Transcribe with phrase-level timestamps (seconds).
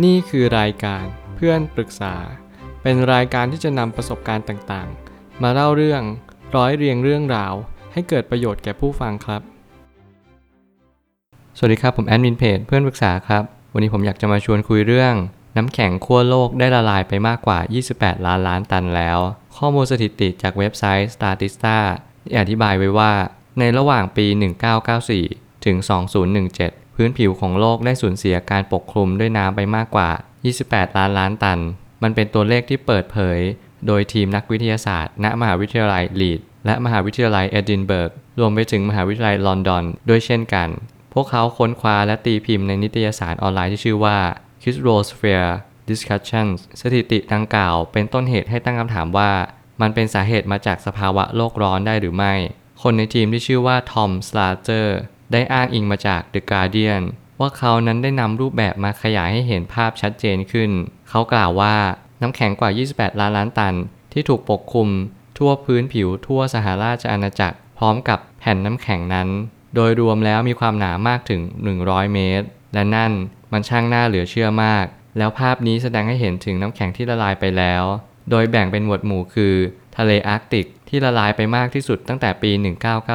[0.00, 1.04] นี่คือรายการ
[1.36, 2.14] เพื่อนปรึกษา
[2.82, 6.02] เป็นรายการที่จะนำประสบการณ์ต่างๆ มาเล่าเรื่อง
[6.56, 7.54] ร้อยเรียงเรื่องราว
[7.92, 9.42] ให้เกิดประโยชน์แก่ผู้ฟังครับ
[11.56, 13.42] สวัสดีครับ ผมแอดมินเพจเพื่อนปรึกษาครับ
[13.74, 15.14] วันนี้ผมอยากจะมาชวนคุยเรื่อง
[15.56, 17.58] น้ำแข็งขั้วโลกได้ละลายไปมากกว่า
[17.92, 19.18] 28 ล้านล้านตันแล้ว
[19.56, 21.76] ข้อมูลสถิติจากเว็บไซต์ Statista
[22.40, 23.12] อธิบายไว้ว่า
[23.58, 24.26] ในระหว่างปี
[24.96, 25.76] 1994 ถึง
[26.32, 30.10] 2017 พื้นผิวของโลกได้สูญเสียการปกคลุมด้วยน้ำไปมากกว่า
[30.54, 31.60] 28 ล้านล้านตัน
[32.02, 33.38] มันเป็นตัวเลขที่เปิดเผย
[33.86, 38.10] โดยทีมนักวิทยาศาสตร์ ณ มหาวิทยาลัยลีดและมหาวิทยาลัยเอดินเบิร์ก
[38.40, 40.68] รวมไปถึงมหาวิทยาลัยลอนดอนด้วยเช่นกัน
[41.12, 44.18] พวกเขาค้นคว้าและตีพิมพ์ในนิตยสารออนไลน์ที่ชื่อว่า
[44.62, 45.50] Kidsrosphere
[45.90, 49.30] Discussions สถิติดังกล่าวเป็นต้นเหตุให้ตั้งคำถามว่า
[49.80, 52.34] มันเป็นสาเหตุมาจากสภาวะโลกร้อนได้หรือไม่
[52.82, 54.98] คนในทีมที่ชื่อว่าทอมสลาเจอร์
[55.32, 57.02] ได้อ้างอิงมาจาก The Guardian
[57.40, 60.70] ว่าเขานั้นได้นำรูปแบบมาขยายให้เห็นภาพชัดเจนขึ้น
[61.08, 61.74] เขากล่าวว่า
[62.22, 63.74] น้ำแข็งกว่า 28 ล้านล้านตัน
[64.12, 64.88] ที่ถูกปกคลุม
[65.38, 69.28] ทั่วพื้นผิวทั่วสหราชอาณาจักร พร้อมกับแผ่นน้ำแข็งนั้น
[69.74, 71.40] โดยรวมแล้วมีความหนามากถึง
[71.78, 73.12] 100 เมตร และนั่น
[73.52, 74.84] มันช่างน่าเหลือเชื่อมาก
[75.18, 77.84] แล้วภาพนี้แสดงให้เห็นถึงน้ำแข็งที่ละลายไปแล้ว
[78.30, 79.54] โดยแบ่งเป็นหมวดหมู่คือ
[79.96, 82.50] ทะเลอาร์กติกที่ละลายไปมากที่สุดตั้งแต่ปี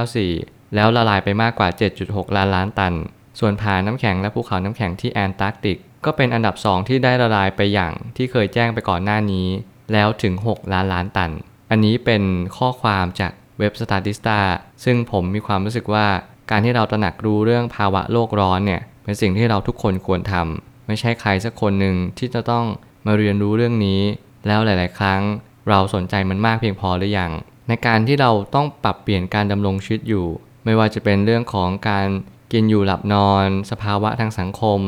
[0.02, 1.70] 1994 แล้วละลายไปมากกว่า
[2.02, 2.94] 7.6 ล้านล้านตัน
[3.40, 9.48] ส่วนผาน้ำแข็งและภูเขาน้ำแข็งที่แอนตาร์กติก ก็เป็นอันดับ 2 ที่ได้ละลายไปอย่างที่เคยแจ้งไปก่อนหน้านี้
[9.94, 11.32] แล้วถึง 6 ล้านล้านตัน
[11.72, 12.24] อันนี้เป็น
[12.58, 14.40] ข้อความจากเว็บ Statista
[14.84, 16.08] ซึ่งผมมีความรู้สึกว่า
[16.52, 22.66] การที่เราตระหนักรู้เรื่องภาวะโลกร้อนเนี่ยเป็นสิ่งที่เราทุกคนควรทำไม่ใช่ใครสักคนหนึ่งที่จะต้อง
[23.06, 24.02] มาเรียนรู้เรื่องนี้
[24.48, 25.22] แล้วหลาย ๆ ครั้ง
[25.70, 27.32] เราสนใจมันมากเพียงพอหรือยัง
[27.68, 30.26] ในการที่เราต้องปรับเปลี่ยนการดำรงชีวิตอยู่
[30.68, 32.08] ไม่ว่าจะเป็นเรื่องของการ
[32.52, 34.80] กินอยู่หลับนอน สภาวะทางสังคม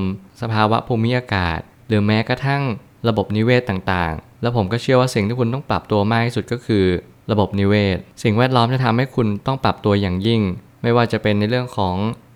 [0.41, 2.63] สภาวะภูมิอากาศ หรือแม้กระทั่ง
[3.07, 6.85] ระบบนิเวศต่างๆ แล้วผมก็เชื่อว่าสิ่งที่คุณต้องปรับตัวมากที่สุดก็คือ
[7.31, 10.41] ระบบนิเวศ สิ่งแวดล้อมจะทำให้คุณต้องปรับตัวอย่างยิ่ง
[10.81, 11.95] ไม่ว่าจะเป็นในเรื่องของ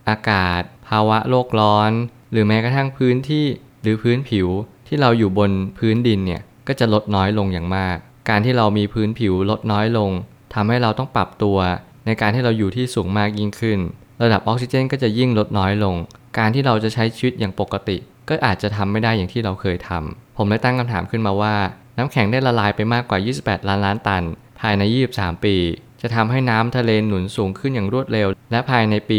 [0.09, 1.91] อากาศ ภาวะโลกร้อน
[2.31, 3.45] หรือแม้กระทั่งพื้นที่
[3.81, 4.47] หรือพื้นผิว
[4.87, 7.97] ที่เราอยู่บนพื้นดินเนี่ยก็จะลดน้อยลงอย่างมาก
[8.29, 10.11] การที่เรามีพื้นผิวลดน้อยลง
[10.53, 11.57] ทำให้เราต้องปรับตัว
[12.05, 13.79] ในการที่เราอยู่ที่สูงมากยิ่งขึ้น
[14.23, 15.95] ระดับออกซิเจนก็จะยิ่งลดน้อยลง
[16.37, 17.97] การที่เราจะใช้ชีวิตอย่างปกติ
[18.29, 21.55] ก็อาจจะทำไม่ได้อย่างที่เราเคยทำผมเลยตั้งคำถามขึ้นมาว่า
[21.97, 24.23] น้ำแข็งได้ละลายไปมากกว่า 28 ล้านล้านตัน
[24.59, 24.81] ภายใน
[25.13, 25.55] 23 ปี
[26.01, 29.17] จะทำให้น้ำทะเลหนุนสูงขึ้นอย่างรวดเร็ว และภายในปี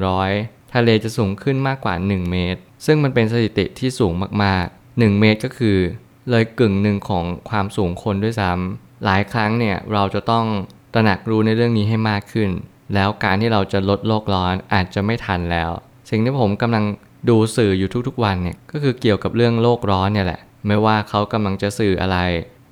[0.00, 4.12] 2100 ทะเลจะสูงขึ้นมากกว่า 1 เมตร ซึ่งมันเป็นสถิติที่สูง
[4.42, 5.78] มากๆ 1 เมตรก็คือ
[6.30, 10.46] เลยกึ่งหนึ่งของความสูงคนด้วยซ้ำหลายครั้งเนี่ยเราจะต้อง
[10.94, 12.50] ตระหนักรู้ในเรื่องนี้ให้มากขึ้น
[12.94, 15.70] แล้วการที่เราจะลดโลกร้อนอาจจะไม่ทันแล้ว
[16.10, 16.84] สิ่งที่ผมกำลัง
[17.28, 22.18] ดูสื่ออยู่ทุกๆวันเนี่ยก็คือเกี่ยวกับเรื่องโลกร้อนเนี่ยแหละ ไม่ว่าเขากำลังจะสื่ออะไร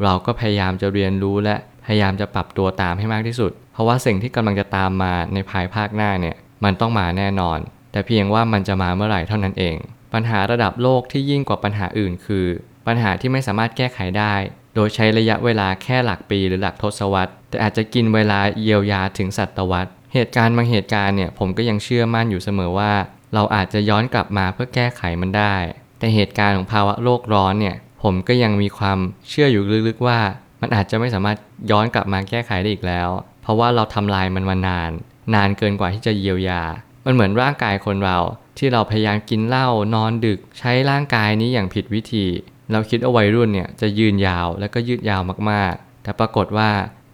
[0.05, 1.55] เราก็พยายามจะเรียนรู้และ
[1.85, 7.59] พยายามจะปรับตัวตามให้มากที่สุด เพราะว่าสิ่งที่กำลังจะตามมาในภายภาคหน้าเนี่ยมันต้องมาแน่นอน
[7.93, 9.77] แต่เพียงว่ามันจะมาเมื่อไหร่เท่านั้นเอง
[10.15, 12.47] ปัญหาระดับโลกที่ยิ่งกว่าปัญหาอื่น คือ
[12.87, 14.35] ปัญหาที่ไม่สามารถแก้ไขได้
[14.75, 22.93] โดยใช้ระยะเวลาแค่หลักปีหรือหลักทศวรรษ แต่อาจจะกินเวลาเยียวยาถึงศตวรรษ เหตุการณ์บางเหตุการณ์เนี่ยผมก็ยังเชื่อมั่นอยู่เสมอว่า
[23.35, 25.55] เราอาจจะย้อนกลับมาเพื่อแก้ไขมันได้
[25.99, 30.19] แต่เหตุการณ์ของภาวะโลกร้อนเนี่ยผมก็ยังมีความเชื่ออยู่ลึกๆว่า
[30.61, 31.39] มันอาจจะไม่สามารถ
[31.71, 33.09] ย้อนกลับมาแก้ไขได้อีกแล้ว
[33.43, 34.91] เพราะว่าเราทำลายมันมานาน
[35.35, 36.63] นานเกินกว่าที่จะเยียวยา
[37.05, 38.19] มันเหมือนร่างกายคนเรา
[38.59, 42.27] ที่เราพยายามกินเหล้านอนดึก ใช้ร่างกายนี้อย่างผิดวิธี
[42.73, 46.71] เราคิดว่าวัยรุ่นเนี่ยจะยืนยาวและก็ยืดยาวมากๆ แต่ปรากฏว่า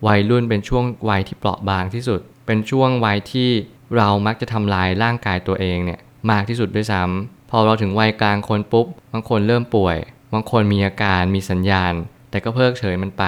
[0.07, 3.51] วัยรุ่นเป็นช่วงวัยที่เปราะบางที่สุด เป็นช่วงวัยที่
[3.97, 9.97] เรามักจะทำลายร่างกายตัวเองเนี่ยมากที่สุดด้วยซ้ำพอเราถึงวัยกลางคนปุ๊บบางคนเริ่มป่วย
[10.33, 11.93] บางคนมีอาการมีสัญญาณ
[12.31, 13.25] แต่ก็เพิกเฉยมันไป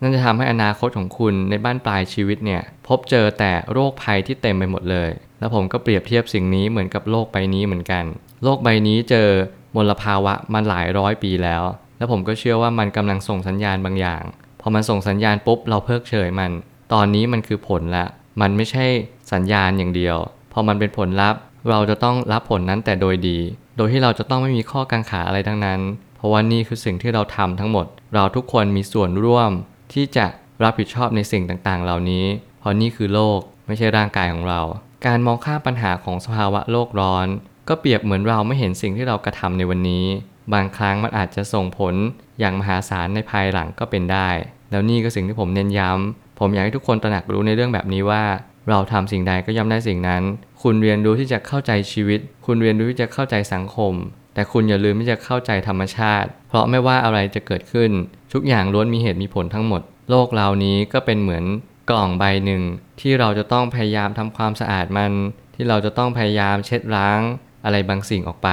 [0.00, 8.04] นั่นจะทำให้อนาคตของคุณในบ้านปลายชีวิตเนี่ยพบเจอแต่โรคภัยที่เต็มไปหมดเลย แล้วผมก็เปรียบเทียบสิ่งนี้เหมือนกับโลกใบนี้เหมือนกัน
[8.44, 9.28] โลกใบนี้เจอ
[9.76, 11.62] มลภาวะมาหลายร้อยปีแล้ว
[11.98, 14.22] แล้วผมก็เชื่อว่ามันกำลังส่งสัญญาณบางอย่าง
[14.62, 16.50] พอมันส่งสัญญาณปุ๊บเราเพิกเฉยมัน
[16.92, 18.06] ตอนนี้มันคือผลละ
[18.40, 18.86] มันไม่ใช่
[19.32, 20.16] สัญญาณอย่างเดียว
[20.52, 23.38] พอมันเป็นผลลัพธ์ เราจะต้องรับผลนั้นแต่โดยดี
[23.76, 25.80] โดยที่เราจะต้องไม่มีข้อกังขาอะไรทั้งนั้น
[26.16, 29.50] เพราะว่านี่คือสิ่งที่เราทำทั้งหมด เราทุกคนมีส่วนร่วม
[29.92, 30.26] ที่จะ
[30.62, 32.24] รับผิดชอบในสิ่งต่างๆ เหล่านี้
[32.60, 34.60] เพราะนี่คือโลกไม่ใช่ร่างกายของเรา
[35.06, 37.26] การมองข้ามปัญหาของสภาวะโลกร้อน
[37.68, 40.06] ก็เปรียบเหมือนเราไม่เห็นสิ่งที่เรากระทำในวันนี้
[40.54, 41.94] บางครั้งมันอาจจะส่งผล
[42.40, 44.28] อย่างมหาศาลในภายหลังก็เป็นได้
[44.70, 48.24] แล้วนี่ก็สิ่งที่ผมเน้นย้ำ ผมอยากให้ทุกคนตระหนักรู้ในเรื่องแบบนี้ว่า
[48.68, 50.22] เราทำสิ่งใดก็ย่อมได้สิ่งนั้น
[50.62, 53.92] คุณเรียนรู้ที่จะเข้าใจชีวิต คุณเรียนรู้ที่จะเข้าใจสังคม
[54.34, 57.90] แต่คุณอย่าลืมที่จะเข้าใจธรรมชาติ เพราะไม่ว่าอะไรจะเกิดขึ้น
[58.32, 61.44] ทุกอย่างล้วนมีเหตุมีผลทั้งหมด โลกเรานี้ก็เป็นเหมือน
[61.90, 62.62] กล่องใบหนึ่ง
[63.00, 65.12] ที่เราจะต้องพยายามทำความสะอาดมัน
[65.54, 67.20] ที่เราจะต้องพยายามเช็ดล้าง
[67.64, 68.48] อะไรบางสิ่งออกไป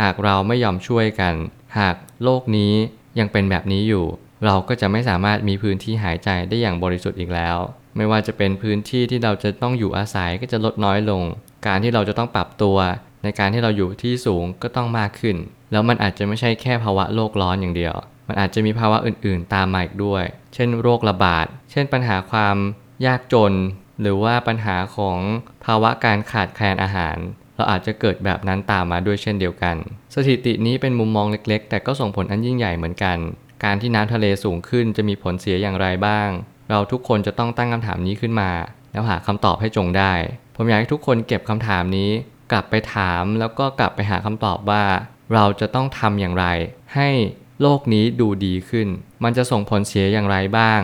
[0.00, 1.34] หากเราไม่ยอมช่วยกัน
[1.78, 2.74] หากโลกนี้
[3.18, 4.06] ยังเป็นแบบนี้อยู่
[4.46, 7.56] เราก็จะไม่สามารถมีพื้นที่หายใจได้อย่างบริสุทธิ์อีกแล้ว
[7.96, 11.22] ไม่ว่าจะเป็นพื้นที่ที่เราจะต้องอยู่อาศัยก็จะลดน้อยลง
[11.66, 12.76] การที่เราจะต้องปรับตัว
[13.22, 15.36] ในการที่เราอยู่ที่สูงก็ต้องมากขึ้น
[15.72, 17.94] แล้วมันอาจจะไม่ใช่แค่ภาวะโลกร้อนอย่างเดียว
[18.28, 22.56] มันอาจจะมีภาวะอื่น ๆ ตามมาอีกด้วย เช่น โรคระบาด เช่น ปัญหาความ
[23.06, 23.52] ยากจน
[24.00, 25.18] หรือว่าปัญหาของ
[25.64, 27.16] ภาวะการขาดแคลนอาหาร
[27.58, 29.76] เราอาจจะเกิดแบบนั้นตามมาด้วยเช่นเดียวกัน
[30.14, 33.18] สถิตินี้เป็นมุมมองเล็ก ๆ แต่ก็ส่งผลอันยิ่งใหญ่เหมือนกัน
[33.64, 36.28] การที่น้ำทะเลสูงขึ้นจะมีผลเสียอย่างไรบ้าง
[36.70, 38.50] เราทุกคนจะต้องตั้งคำถามนี้ขึ้นมา
[38.92, 40.12] แล้วหาคำตอบให้จงได้
[40.56, 42.10] ผมอยากให้ทุกคนเก็บคำถามนี้
[42.52, 44.84] กลับไปถามแล้วก็กลับไปหาคำตอบว่า
[45.34, 46.46] เราจะต้องทำอย่างไร
[46.94, 47.08] ให้
[47.60, 48.88] โลกนี้ดูดีขึ้น
[49.24, 50.80] มันจะส่งผลเสียอย่างไรบ้าง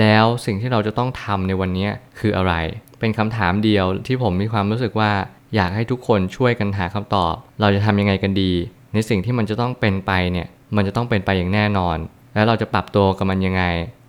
[0.00, 1.88] แล้วสิ่งที่เราจะต้องทำในวันนี้
[2.18, 2.54] คืออะไร
[2.98, 5.12] เป็นคำถามเดียวที่ผมมีความรู้สึกว่า
[5.54, 8.52] อยากให้ทุกคนช่วยกันหาคำตอบ เราจะทำยังไงกันดี
[8.94, 11.98] ในสิ่งที่มันจะต้องเป็นไปเนี่ย มันจะต้องเป็นไปอย่างแน่นอน
[12.34, 13.62] แล้วเราจะปรับตัวกับมันยังไง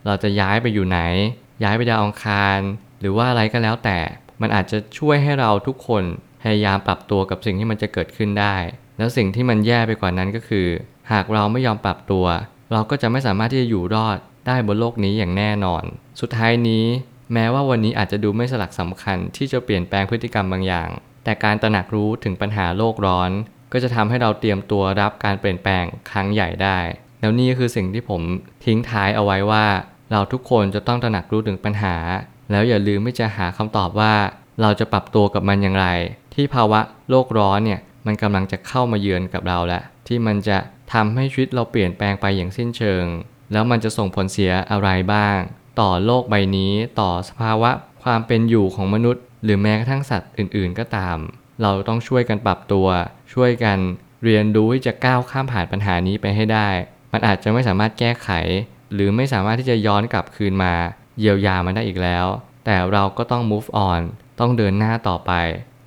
[0.05, 0.99] เราจะย้ายไปอยู่ไหน
[1.63, 2.59] ย้ายไปดาวอังคาร
[2.99, 3.99] หรือว่าอะไรก็แล้วแต่
[4.41, 6.03] มันอาจจะช่วยให้เราทุกคน
[6.41, 8.55] พยายามปรับตัวกับสิ่งที่มันจะเกิดขึ้นได้
[8.97, 10.67] แล้วสิ่งที่มันแย่ไปกว่านั้นก็คือ
[11.11, 12.25] หากเราไม่ยอมปรับตัว
[12.73, 15.83] เราก็จะไม่สามารถที่จะอยู่รอดได้บนโลกนี้อย่างแน่นอน
[16.21, 16.85] สุดท้ายนี้
[17.33, 20.89] แม้ว่าวันนี้อาจจะดูไม่สลักสำคัญที่จะเปลี่ยนแปลงพฤติกรรมบางอย่าง
[21.29, 23.31] แต่การตระหนักรู้ถึงปัญหาโลกร้อน
[23.71, 26.79] ก็จะทำให้เราเตรียมตัวรับการเปลี่ยนแปลงครั้งใหญ่ได้
[27.19, 28.21] แล้วนี่ก็คือสิ่งที่ผม
[28.65, 29.65] ทิ้งท้ายเอาไว้ว่า
[30.11, 31.95] เราทุกคนจะต้องตระหนักรู้ถึงปัญหา
[32.51, 34.13] แล้วอย่าลืมไม่จะหาคำตอบว่า
[34.61, 35.87] เราจะปรับตัวกับมันอย่างไร
[36.33, 36.79] ที่ภาวะ
[37.09, 40.57] โลกร้อนเนี่ยมันกำลังจะเข้ามาเยือนกับเราแล้วที่มันจะ
[40.93, 43.05] ทำให้ชีวิตเราเปลี่ยนแปลงไปอย่างสิ้นเชิง
[43.51, 45.37] แล้วมันจะส่งผลเสียอะไรบ้าง
[45.79, 47.71] ต่อโลกใบนี้ ต่อสภาวะ
[48.03, 51.17] ความเป็นอยู่ของมนุษย์ หรือแม้กระทั่งสัตว์อื่นๆก็ตาม
[51.61, 52.87] เราต้องช่วยกันปรับตัว
[53.33, 53.77] ช่วยกัน
[54.23, 56.69] เรียนรู้ที่จะก้าวข้ามผ่านปัญหานี้ไปให้ได้
[57.13, 58.29] มันอาจจะไม่สามารถแก้ไข
[58.93, 60.73] หรือไม่สามารถที่จะย้อนกลับคืนมา
[61.19, 62.25] เยียวยามันได้อีกแล้ว
[62.65, 64.01] แต่เราก็ต้อง move on
[64.39, 65.31] ต้องเดินหน้าต่อไป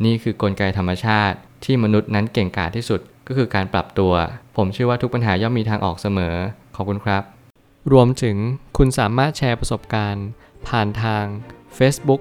[0.04, 4.12] นี่คือกลไกธรรมชาติ ที่มนุษย์นั้นเก่งกาจที่สุดก็คือการปรับตัว
[4.56, 6.34] ผมเชื่อว่าทุกปัญหาย่อมมีทางออกเสมอ
[6.76, 7.22] ขอบคุณครับ
[7.93, 8.37] รวมถึง
[8.78, 10.26] คุณสามารถแชร์ประสบการณ์
[10.69, 11.25] ผ่านทาง
[11.78, 12.20] Facebook